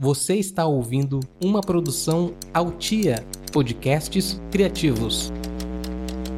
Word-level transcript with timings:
Você 0.00 0.36
está 0.36 0.64
ouvindo 0.64 1.18
uma 1.42 1.60
produção 1.60 2.32
Altia 2.54 3.24
Podcasts 3.52 4.40
Criativos. 4.48 5.32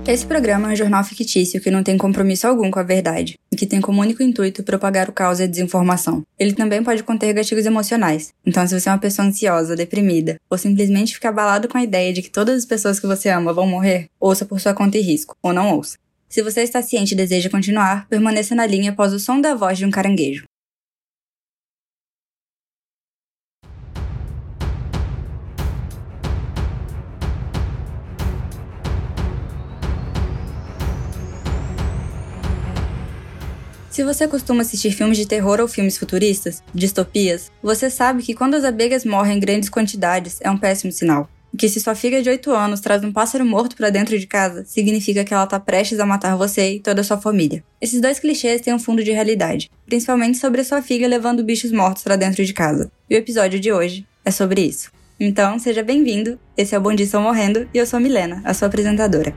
Esse 0.09 0.25
programa 0.25 0.71
é 0.71 0.73
um 0.73 0.77
jornal 0.77 1.05
fictício 1.05 1.61
que 1.61 1.71
não 1.71 1.83
tem 1.83 1.99
compromisso 1.99 2.47
algum 2.47 2.71
com 2.71 2.79
a 2.79 2.83
verdade 2.83 3.39
e 3.53 3.57
que 3.57 3.67
tem 3.67 3.83
como 3.83 4.01
único 4.01 4.23
intuito 4.23 4.63
propagar 4.63 5.11
o 5.11 5.13
caos 5.13 5.41
e 5.41 5.43
a 5.43 5.47
desinformação. 5.47 6.23
Ele 6.39 6.55
também 6.55 6.83
pode 6.83 7.03
conter 7.03 7.35
gatilhos 7.35 7.67
emocionais, 7.67 8.33
então 8.47 8.67
se 8.67 8.81
você 8.81 8.89
é 8.89 8.93
uma 8.93 8.99
pessoa 8.99 9.29
ansiosa, 9.29 9.77
deprimida 9.77 10.41
ou 10.49 10.57
simplesmente 10.57 11.13
fica 11.13 11.29
abalado 11.29 11.69
com 11.69 11.77
a 11.77 11.85
ideia 11.85 12.15
de 12.15 12.23
que 12.23 12.31
todas 12.31 12.57
as 12.57 12.65
pessoas 12.65 12.99
que 12.99 13.07
você 13.07 13.29
ama 13.29 13.53
vão 13.53 13.67
morrer, 13.67 14.09
ouça 14.19 14.47
por 14.47 14.59
sua 14.59 14.73
conta 14.73 14.97
e 14.97 15.03
risco, 15.03 15.37
ou 15.43 15.53
não 15.53 15.77
ouça. 15.77 15.99
Se 16.31 16.43
você 16.43 16.63
está 16.63 16.81
ciente 16.81 17.13
e 17.13 17.17
deseja 17.17 17.51
continuar, 17.51 18.09
permaneça 18.09 18.55
na 18.55 18.65
linha 18.65 18.93
após 18.93 19.13
o 19.13 19.21
som 19.21 19.39
da 19.39 19.55
voz 19.55 19.77
de 19.77 19.85
um 19.85 19.91
caranguejo. 19.91 20.45
Se 33.91 34.05
você 34.05 34.29
costuma 34.29 34.63
assistir 34.63 34.93
filmes 34.93 35.19
de 35.19 35.27
terror 35.27 35.59
ou 35.61 35.67
filmes 35.67 35.99
futuristas, 35.99 36.63
distopias, 36.73 37.51
você 37.61 37.91
sabe 37.91 38.23
que 38.23 38.35
quando 38.35 38.55
as 38.55 38.63
abelhas 38.63 39.05
morrem 39.05 39.37
em 39.37 39.41
grandes 39.41 39.69
quantidades 39.69 40.39
é 40.41 40.49
um 40.49 40.57
péssimo 40.57 40.93
sinal. 40.93 41.29
Que 41.59 41.69
se 41.69 41.81
sua 41.81 41.97
filha 41.97 42.23
de 42.23 42.31
8 42.31 42.53
anos 42.53 42.79
traz 42.79 43.03
um 43.03 43.13
pássaro 43.13 43.45
morto 43.45 43.75
para 43.75 43.91
dentro 43.91 44.17
de 44.17 44.29
casa, 44.29 44.65
significa 44.65 45.25
que 45.25 45.35
ela 45.35 45.45
tá 45.45 45.59
prestes 45.59 45.99
a 45.99 46.07
matar 46.07 46.37
você 46.37 46.75
e 46.75 46.81
toda 46.81 47.01
a 47.01 47.05
sua 47.05 47.21
família. 47.21 47.65
Esses 47.81 48.01
dois 48.01 48.21
clichês 48.21 48.61
têm 48.61 48.73
um 48.73 48.79
fundo 48.79 49.03
de 49.03 49.11
realidade, 49.11 49.69
principalmente 49.85 50.39
sobre 50.39 50.61
a 50.61 50.65
sua 50.65 50.81
filha 50.81 51.09
levando 51.09 51.43
bichos 51.43 51.73
mortos 51.73 52.05
para 52.05 52.15
dentro 52.15 52.45
de 52.45 52.55
casa. 52.55 52.93
E 53.11 53.17
o 53.17 53.19
episódio 53.19 53.59
de 53.59 53.73
hoje 53.73 54.07
é 54.25 54.31
sobre 54.31 54.61
isso. 54.61 54.93
Então, 55.19 55.59
seja 55.59 55.83
bem-vindo. 55.83 56.39
Esse 56.57 56.77
é 56.77 56.79
o 56.79 56.81
Bom 56.81 56.95
Morrendo 57.21 57.69
e 57.75 57.79
eu 57.79 57.85
sou 57.85 57.99
Milena, 57.99 58.41
a 58.45 58.55
sua 58.55 58.69
apresentadora. 58.69 59.35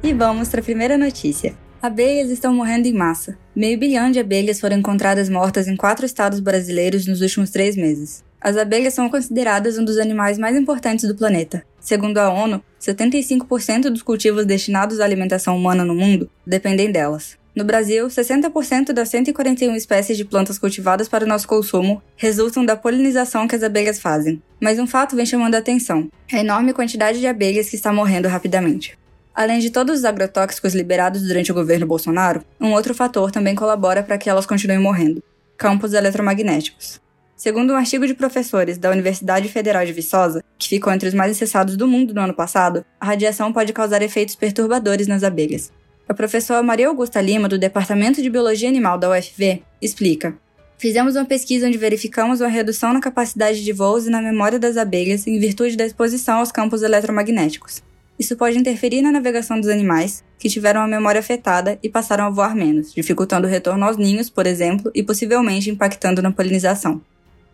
E 0.00 0.12
vamos 0.12 0.48
para 0.48 0.60
a 0.60 0.64
primeira 0.64 0.96
notícia. 0.96 1.56
Abelhas 1.82 2.30
estão 2.30 2.54
morrendo 2.54 2.86
em 2.86 2.92
massa. 2.92 3.36
Meio 3.54 3.78
bilhão 3.78 4.10
de 4.10 4.20
abelhas 4.20 4.60
foram 4.60 4.78
encontradas 4.78 5.28
mortas 5.28 5.66
em 5.66 5.76
quatro 5.76 6.06
estados 6.06 6.38
brasileiros 6.38 7.06
nos 7.06 7.20
últimos 7.20 7.50
três 7.50 7.76
meses. 7.76 8.24
As 8.40 8.56
abelhas 8.56 8.94
são 8.94 9.10
consideradas 9.10 9.76
um 9.76 9.84
dos 9.84 9.98
animais 9.98 10.38
mais 10.38 10.56
importantes 10.56 11.06
do 11.08 11.16
planeta. 11.16 11.64
Segundo 11.80 12.18
a 12.18 12.30
ONU, 12.32 12.62
75% 12.80 13.90
dos 13.90 14.02
cultivos 14.02 14.46
destinados 14.46 15.00
à 15.00 15.04
alimentação 15.04 15.56
humana 15.56 15.84
no 15.84 15.96
mundo 15.96 16.30
dependem 16.46 16.92
delas. 16.92 17.36
No 17.54 17.64
Brasil, 17.64 18.06
60% 18.06 18.92
das 18.92 19.08
141 19.08 19.74
espécies 19.74 20.16
de 20.16 20.24
plantas 20.24 20.60
cultivadas 20.60 21.08
para 21.08 21.24
o 21.24 21.28
nosso 21.28 21.48
consumo 21.48 22.00
resultam 22.16 22.64
da 22.64 22.76
polinização 22.76 23.48
que 23.48 23.56
as 23.56 23.64
abelhas 23.64 23.98
fazem. 23.98 24.40
Mas 24.60 24.78
um 24.78 24.86
fato 24.86 25.16
vem 25.16 25.26
chamando 25.26 25.56
a 25.56 25.58
atenção: 25.58 26.08
a 26.32 26.38
enorme 26.38 26.72
quantidade 26.72 27.18
de 27.18 27.26
abelhas 27.26 27.68
que 27.68 27.74
está 27.74 27.92
morrendo 27.92 28.28
rapidamente. 28.28 28.96
Além 29.38 29.60
de 29.60 29.70
todos 29.70 30.00
os 30.00 30.04
agrotóxicos 30.04 30.74
liberados 30.74 31.22
durante 31.22 31.52
o 31.52 31.54
governo 31.54 31.86
Bolsonaro, 31.86 32.44
um 32.60 32.72
outro 32.72 32.92
fator 32.92 33.30
também 33.30 33.54
colabora 33.54 34.02
para 34.02 34.18
que 34.18 34.28
elas 34.28 34.44
continuem 34.44 34.80
morrendo: 34.80 35.22
campos 35.56 35.92
eletromagnéticos. 35.92 37.00
Segundo 37.36 37.72
um 37.72 37.76
artigo 37.76 38.04
de 38.04 38.14
professores 38.14 38.78
da 38.78 38.90
Universidade 38.90 39.48
Federal 39.48 39.86
de 39.86 39.92
Viçosa, 39.92 40.42
que 40.58 40.68
ficou 40.68 40.92
entre 40.92 41.08
os 41.08 41.14
mais 41.14 41.30
acessados 41.30 41.76
do 41.76 41.86
mundo 41.86 42.12
no 42.12 42.20
ano 42.20 42.34
passado, 42.34 42.84
a 43.00 43.06
radiação 43.06 43.52
pode 43.52 43.72
causar 43.72 44.02
efeitos 44.02 44.34
perturbadores 44.34 45.06
nas 45.06 45.22
abelhas. 45.22 45.70
A 46.08 46.14
professora 46.14 46.60
Maria 46.60 46.88
Augusta 46.88 47.20
Lima, 47.20 47.48
do 47.48 47.60
Departamento 47.60 48.20
de 48.20 48.28
Biologia 48.28 48.68
Animal 48.68 48.98
da 48.98 49.08
UFV, 49.08 49.62
explica: 49.80 50.36
Fizemos 50.78 51.14
uma 51.14 51.24
pesquisa 51.24 51.68
onde 51.68 51.78
verificamos 51.78 52.40
uma 52.40 52.48
redução 52.48 52.92
na 52.92 53.00
capacidade 53.00 53.62
de 53.62 53.72
voos 53.72 54.04
e 54.04 54.10
na 54.10 54.20
memória 54.20 54.58
das 54.58 54.76
abelhas 54.76 55.28
em 55.28 55.38
virtude 55.38 55.76
da 55.76 55.86
exposição 55.86 56.38
aos 56.38 56.50
campos 56.50 56.82
eletromagnéticos. 56.82 57.86
Isso 58.18 58.36
pode 58.36 58.58
interferir 58.58 59.00
na 59.00 59.12
navegação 59.12 59.60
dos 59.60 59.68
animais, 59.68 60.24
que 60.38 60.48
tiveram 60.48 60.80
a 60.80 60.88
memória 60.88 61.20
afetada 61.20 61.78
e 61.82 61.88
passaram 61.88 62.24
a 62.24 62.30
voar 62.30 62.54
menos, 62.54 62.92
dificultando 62.92 63.46
o 63.46 63.50
retorno 63.50 63.84
aos 63.84 63.96
ninhos, 63.96 64.28
por 64.28 64.46
exemplo, 64.46 64.90
e 64.94 65.02
possivelmente 65.02 65.70
impactando 65.70 66.20
na 66.20 66.32
polinização. 66.32 67.00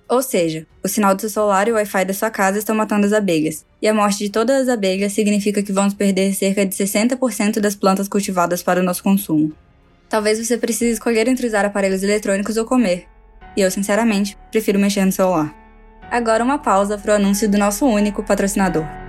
Ou 0.08 0.22
seja, 0.22 0.66
o 0.82 0.88
sinal 0.88 1.14
do 1.14 1.20
seu 1.20 1.30
celular 1.30 1.66
e 1.68 1.72
o 1.72 1.74
Wi-Fi 1.74 2.04
da 2.04 2.14
sua 2.14 2.30
casa 2.30 2.58
estão 2.58 2.74
matando 2.74 3.06
as 3.06 3.12
abelhas, 3.12 3.64
e 3.80 3.88
a 3.88 3.94
morte 3.94 4.18
de 4.18 4.30
todas 4.30 4.62
as 4.62 4.68
abelhas 4.68 5.12
significa 5.12 5.62
que 5.62 5.72
vamos 5.72 5.94
perder 5.94 6.34
cerca 6.34 6.64
de 6.64 6.74
60% 6.74 7.60
das 7.60 7.74
plantas 7.74 8.08
cultivadas 8.08 8.62
para 8.62 8.80
o 8.80 8.82
nosso 8.82 9.02
consumo. 9.02 9.52
Talvez 10.08 10.38
você 10.38 10.56
precise 10.56 10.92
escolher 10.92 11.26
entre 11.28 11.46
usar 11.46 11.64
aparelhos 11.64 12.02
eletrônicos 12.02 12.56
ou 12.56 12.64
comer, 12.64 13.06
e 13.56 13.60
eu, 13.60 13.70
sinceramente, 13.70 14.36
prefiro 14.50 14.78
mexer 14.78 15.04
no 15.04 15.12
celular. 15.12 15.54
Agora 16.10 16.44
uma 16.44 16.58
pausa 16.58 16.98
para 16.98 17.14
o 17.14 17.16
anúncio 17.16 17.48
do 17.50 17.58
nosso 17.58 17.86
único 17.86 18.22
patrocinador. 18.22 19.03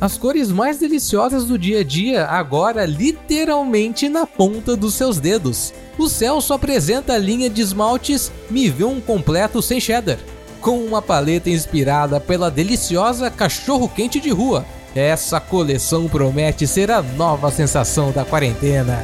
As 0.00 0.16
cores 0.16 0.50
mais 0.50 0.78
deliciosas 0.78 1.44
do 1.44 1.58
dia 1.58 1.80
a 1.80 1.84
dia, 1.84 2.24
agora 2.24 2.86
literalmente 2.86 4.08
na 4.08 4.26
ponta 4.26 4.74
dos 4.74 4.94
seus 4.94 5.20
dedos. 5.20 5.74
O 5.98 6.08
Celso 6.08 6.54
apresenta 6.54 7.12
a 7.12 7.18
linha 7.18 7.50
de 7.50 7.60
esmaltes 7.60 8.32
Me 8.48 8.70
Vê 8.70 8.84
um 8.84 8.98
completo 8.98 9.60
sem 9.60 9.78
cheddar, 9.78 10.18
com 10.58 10.78
uma 10.78 11.02
paleta 11.02 11.50
inspirada 11.50 12.18
pela 12.18 12.50
deliciosa 12.50 13.30
cachorro 13.30 13.90
quente 13.94 14.18
de 14.18 14.30
rua. 14.30 14.64
Essa 14.94 15.38
coleção 15.38 16.08
promete 16.08 16.66
ser 16.66 16.90
a 16.90 17.02
nova 17.02 17.50
sensação 17.50 18.10
da 18.10 18.24
quarentena. 18.24 18.98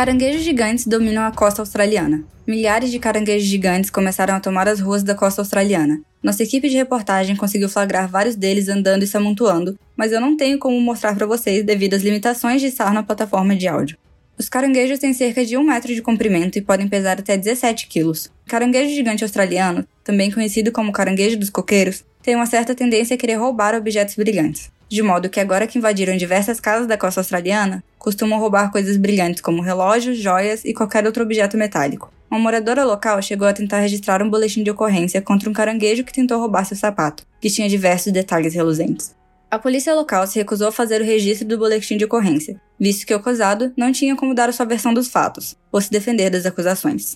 Caranguejos 0.00 0.40
gigantes 0.40 0.86
dominam 0.86 1.26
a 1.26 1.30
costa 1.30 1.60
australiana. 1.60 2.24
Milhares 2.46 2.90
de 2.90 2.98
caranguejos 2.98 3.46
gigantes 3.46 3.90
começaram 3.90 4.34
a 4.34 4.40
tomar 4.40 4.66
as 4.66 4.80
ruas 4.80 5.02
da 5.02 5.14
costa 5.14 5.42
australiana. 5.42 6.00
Nossa 6.22 6.42
equipe 6.42 6.70
de 6.70 6.76
reportagem 6.78 7.36
conseguiu 7.36 7.68
flagrar 7.68 8.08
vários 8.08 8.34
deles 8.34 8.70
andando 8.70 9.02
e 9.02 9.06
se 9.06 9.14
amontoando, 9.18 9.78
mas 9.94 10.10
eu 10.10 10.18
não 10.18 10.38
tenho 10.38 10.58
como 10.58 10.80
mostrar 10.80 11.14
para 11.14 11.26
vocês 11.26 11.66
devido 11.66 11.92
às 11.92 12.02
limitações 12.02 12.62
de 12.62 12.68
estar 12.68 12.94
na 12.94 13.02
plataforma 13.02 13.54
de 13.54 13.68
áudio. 13.68 13.98
Os 14.38 14.48
caranguejos 14.48 14.98
têm 14.98 15.12
cerca 15.12 15.44
de 15.44 15.58
1 15.58 15.62
metro 15.62 15.94
de 15.94 16.00
comprimento 16.00 16.56
e 16.56 16.62
podem 16.62 16.88
pesar 16.88 17.18
até 17.20 17.36
17 17.36 17.86
quilos. 17.86 18.30
Caranguejo 18.46 18.94
gigante 18.94 19.22
australiano, 19.22 19.86
também 20.02 20.30
conhecido 20.30 20.72
como 20.72 20.92
caranguejo 20.92 21.36
dos 21.36 21.50
coqueiros, 21.50 22.06
tem 22.22 22.34
uma 22.34 22.46
certa 22.46 22.74
tendência 22.74 23.16
a 23.16 23.18
querer 23.18 23.34
roubar 23.34 23.74
objetos 23.74 24.14
brilhantes 24.14 24.70
de 24.90 25.02
modo 25.04 25.30
que 25.30 25.38
agora 25.38 25.68
que 25.68 25.78
invadiram 25.78 26.16
diversas 26.16 26.58
casas 26.58 26.88
da 26.88 26.98
costa 26.98 27.20
australiana, 27.20 27.82
costumam 27.96 28.40
roubar 28.40 28.72
coisas 28.72 28.96
brilhantes 28.96 29.40
como 29.40 29.62
relógios, 29.62 30.18
joias 30.18 30.64
e 30.64 30.74
qualquer 30.74 31.06
outro 31.06 31.22
objeto 31.22 31.56
metálico. 31.56 32.12
Uma 32.28 32.40
moradora 32.40 32.84
local 32.84 33.22
chegou 33.22 33.46
a 33.46 33.52
tentar 33.52 33.78
registrar 33.78 34.20
um 34.20 34.28
boletim 34.28 34.64
de 34.64 34.70
ocorrência 34.70 35.22
contra 35.22 35.48
um 35.48 35.52
caranguejo 35.52 36.02
que 36.02 36.12
tentou 36.12 36.40
roubar 36.40 36.64
seu 36.64 36.76
sapato, 36.76 37.24
que 37.40 37.48
tinha 37.48 37.68
diversos 37.68 38.12
detalhes 38.12 38.52
reluzentes. 38.52 39.14
A 39.48 39.60
polícia 39.60 39.94
local 39.94 40.26
se 40.26 40.38
recusou 40.38 40.68
a 40.68 40.72
fazer 40.72 41.00
o 41.00 41.04
registro 41.04 41.46
do 41.46 41.58
boletim 41.58 41.96
de 41.96 42.04
ocorrência, 42.04 42.60
visto 42.78 43.06
que 43.06 43.14
o 43.14 43.16
acusado 43.16 43.72
não 43.76 43.92
tinha 43.92 44.16
como 44.16 44.34
dar 44.34 44.52
sua 44.52 44.66
versão 44.66 44.92
dos 44.92 45.08
fatos, 45.08 45.56
ou 45.70 45.80
se 45.80 45.90
defender 45.90 46.30
das 46.30 46.46
acusações. 46.46 47.14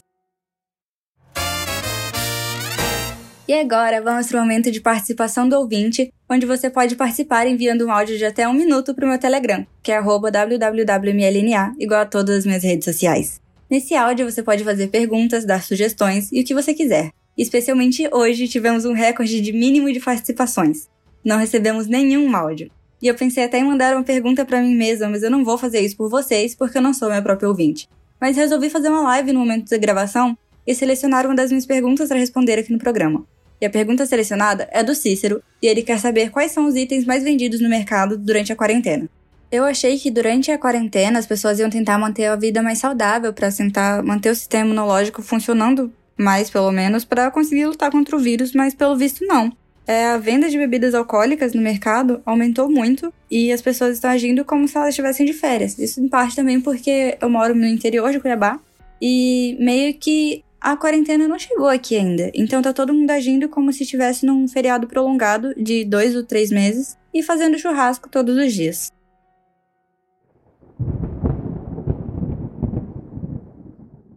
E 3.47 3.53
agora 3.53 4.01
vamos 4.01 4.27
para 4.29 4.39
o 4.39 4.41
momento 4.41 4.71
de 4.71 4.81
participação 4.81 5.47
do 5.47 5.57
ouvinte, 5.57 6.11
onde 6.31 6.47
você 6.47 6.71
pode 6.71 6.97
participar 6.97 7.47
enviando 7.47 7.85
um 7.85 7.93
áudio 7.93 8.17
de 8.17 8.25
até 8.25 8.49
um 8.49 8.55
minuto 8.55 8.95
para 8.95 9.05
o 9.05 9.09
meu 9.09 9.19
Telegram, 9.19 9.67
que 9.83 9.93
é 9.93 10.01
www.mlna, 10.01 11.75
igual 11.79 12.01
a 12.01 12.07
todas 12.07 12.39
as 12.39 12.47
minhas 12.47 12.63
redes 12.63 12.87
sociais. 12.87 13.43
Nesse 13.69 13.95
áudio 13.95 14.31
você 14.31 14.43
pode 14.43 14.65
fazer 14.65 14.87
perguntas, 14.87 15.45
dar 15.45 15.63
sugestões 15.63 16.33
e 16.33 16.41
o 16.41 16.45
que 16.45 16.55
você 16.55 16.73
quiser. 16.73 17.11
Especialmente 17.37 18.09
hoje 18.11 18.49
tivemos 18.49 18.87
um 18.87 18.95
recorde 18.95 19.39
de 19.43 19.53
mínimo 19.53 19.93
de 19.93 20.01
participações. 20.01 20.89
Não 21.23 21.37
recebemos 21.37 21.87
nenhum 21.87 22.35
áudio. 22.35 22.71
E 23.03 23.09
eu 23.09 23.15
pensei 23.15 23.45
até 23.45 23.59
em 23.59 23.65
mandar 23.65 23.95
uma 23.95 24.05
pergunta 24.05 24.47
para 24.47 24.63
mim 24.63 24.75
mesma, 24.75 25.11
mas 25.11 25.23
eu 25.23 25.31
não 25.31 25.45
vou 25.45 25.59
fazer 25.59 25.81
isso 25.81 25.99
por 25.99 26.09
vocês 26.09 26.55
porque 26.55 26.79
eu 26.79 26.83
não 26.83 26.95
sou 26.95 27.11
meu 27.11 27.23
próprio 27.23 27.51
ouvinte. 27.51 27.91
Mas 28.19 28.39
resolvi 28.39 28.71
fazer 28.71 28.89
uma 28.89 29.03
live 29.03 29.35
no 29.35 29.41
momento 29.41 29.69
da 29.69 29.77
gravação 29.77 30.35
e 30.67 30.75
selecionar 30.75 31.27
uma 31.27 31.35
das 31.35 31.51
minhas 31.51 31.67
perguntas 31.67 32.09
para 32.09 32.19
responder 32.19 32.59
aqui 32.59 32.73
no 32.73 32.79
programa. 32.79 33.27
A 33.65 33.71
pergunta 33.71 34.07
selecionada 34.07 34.69
é 34.71 34.83
do 34.83 34.95
Cícero, 34.95 35.43
e 35.63 35.67
ele 35.67 35.83
quer 35.83 35.99
saber 35.99 36.31
quais 36.31 36.53
são 36.53 36.67
os 36.67 36.75
itens 36.75 37.05
mais 37.05 37.23
vendidos 37.23 37.61
no 37.61 37.69
mercado 37.69 38.19
durante 38.19 38.53
a 38.53 38.57
quarentena. 38.57 39.09
Eu 39.51 39.65
achei 39.65 39.99
que 39.99 40.11
durante 40.11 40.51
a 40.51 40.59
quarentena 40.59 41.19
as 41.19 41.27
pessoas 41.27 41.59
iam 41.59 41.71
tentar 41.71 41.97
manter 41.97 42.27
a 42.27 42.37
vida 42.37 42.63
mais 42.63 42.79
saudável, 42.79 43.33
para 43.33 43.51
tentar 43.53 44.03
manter 44.03 44.31
o 44.31 44.35
sistema 44.35 44.67
imunológico 44.67 45.23
funcionando 45.23 45.93
mais, 46.17 46.51
pelo 46.51 46.73
menos, 46.73 47.05
para 47.05 47.31
conseguir 47.31 47.67
lutar 47.67 47.91
contra 47.91 48.17
o 48.17 48.19
vírus, 48.19 48.53
mas 48.53 48.75
pelo 48.75 48.97
visto 48.97 49.25
não. 49.27 49.53
é 49.87 50.07
a 50.07 50.19
venda 50.19 50.49
de 50.49 50.59
bebidas 50.59 50.95
alcoólicas 50.95 51.53
no 51.53 51.61
mercado 51.61 52.23
aumentou 52.25 52.71
muito 52.71 53.13
e 53.31 53.53
as 53.53 53.61
pessoas 53.61 53.95
estão 53.95 54.11
agindo 54.11 54.45
como 54.45 54.67
se 54.67 54.77
elas 54.77 54.91
estivessem 54.91 55.27
de 55.27 55.33
férias. 55.33 55.79
Isso 55.79 56.01
em 56.01 56.09
parte 56.09 56.37
também 56.37 56.61
porque 56.61 57.17
eu 57.21 57.29
moro 57.29 57.55
no 57.55 57.67
interior 57.67 58.11
de 58.11 58.21
Cuiabá 58.21 58.59
e 59.01 59.57
meio 59.61 59.95
que 59.95 60.43
a 60.65 60.79
quarentena 60.79 61.29
não 61.29 61.39
chegou 61.39 61.69
aqui 61.69 61.95
ainda. 61.95 62.31
Então 62.35 62.63
tá 62.63 62.73
todo 62.73 62.95
mundo 62.95 63.11
agindo 63.11 63.51
como 63.51 63.71
se 63.71 63.83
estivesse 63.83 64.25
num 64.25 64.49
feriado 64.49 64.87
prolongado 64.87 65.55
de 65.63 65.85
dois 65.85 66.17
ou 66.17 66.25
três 66.25 66.51
meses 66.51 66.97
e 67.13 67.23
fazendo 67.23 67.59
churrasco 67.59 68.09
todos 68.09 68.35
os 68.35 68.51
dias. 68.51 68.91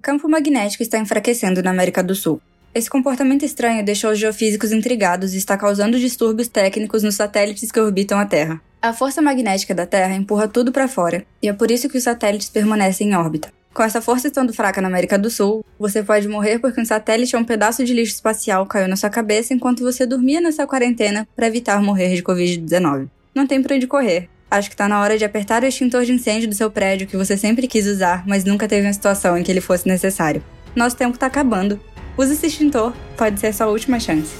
Campo 0.01 0.29
magnético 0.29 0.81
está 0.81 0.97
enfraquecendo 0.97 1.61
na 1.61 1.71
América 1.71 2.01
do 2.01 2.15
Sul. 2.15 2.41
Esse 2.73 2.89
comportamento 2.89 3.43
estranho 3.43 3.83
deixou 3.83 4.11
os 4.11 4.19
geofísicos 4.19 4.71
intrigados 4.71 5.33
e 5.33 5.37
está 5.37 5.57
causando 5.57 5.99
distúrbios 5.99 6.47
técnicos 6.47 7.03
nos 7.03 7.15
satélites 7.15 7.73
que 7.73 7.79
orbitam 7.79 8.17
a 8.17 8.25
Terra. 8.25 8.61
A 8.81 8.93
força 8.93 9.21
magnética 9.21 9.75
da 9.75 9.85
Terra 9.85 10.15
empurra 10.15 10.47
tudo 10.47 10.71
para 10.71 10.87
fora, 10.87 11.25
e 11.41 11.49
é 11.49 11.53
por 11.53 11.71
isso 11.71 11.89
que 11.89 11.97
os 11.97 12.03
satélites 12.03 12.49
permanecem 12.49 13.09
em 13.09 13.15
órbita. 13.15 13.51
Com 13.77 13.83
essa 13.83 14.01
força 14.01 14.25
estando 14.25 14.51
fraca 14.51 14.81
na 14.81 14.87
América 14.87 15.19
do 15.19 15.29
Sul, 15.29 15.63
você 15.77 16.01
pode 16.01 16.27
morrer 16.27 16.57
porque 16.57 16.81
um 16.81 16.83
satélite 16.83 17.35
ou 17.35 17.43
um 17.43 17.45
pedaço 17.45 17.85
de 17.85 17.93
lixo 17.93 18.15
espacial 18.15 18.65
caiu 18.65 18.87
na 18.87 18.95
sua 18.95 19.07
cabeça 19.07 19.53
enquanto 19.53 19.83
você 19.83 20.03
dormia 20.03 20.41
nessa 20.41 20.65
quarentena 20.65 21.27
para 21.35 21.45
evitar 21.45 21.79
morrer 21.79 22.15
de 22.15 22.23
Covid-19. 22.23 23.07
Não 23.35 23.45
tem 23.45 23.61
por 23.61 23.71
onde 23.71 23.85
correr. 23.85 24.29
Acho 24.49 24.71
que 24.71 24.75
tá 24.75 24.87
na 24.87 24.99
hora 24.99 25.15
de 25.15 25.23
apertar 25.23 25.61
o 25.61 25.67
extintor 25.67 26.05
de 26.05 26.11
incêndio 26.11 26.49
do 26.49 26.55
seu 26.55 26.71
prédio 26.71 27.05
que 27.05 27.15
você 27.15 27.37
sempre 27.37 27.67
quis 27.67 27.85
usar, 27.85 28.23
mas 28.25 28.43
nunca 28.43 28.67
teve 28.67 28.87
uma 28.87 28.93
situação 28.93 29.37
em 29.37 29.43
que 29.43 29.51
ele 29.51 29.61
fosse 29.61 29.87
necessário. 29.87 30.43
Nosso 30.75 30.97
tempo 30.97 31.15
tá 31.15 31.27
acabando 31.27 31.79
Use 32.17 32.33
esse 32.33 32.47
extintor, 32.47 32.93
pode 33.15 33.39
ser 33.39 33.45
a 33.45 33.53
sua 33.53 33.67
última 33.67 33.99
chance. 33.99 34.33